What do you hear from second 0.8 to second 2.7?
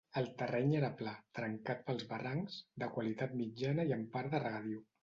pla, trencat pels barrancs,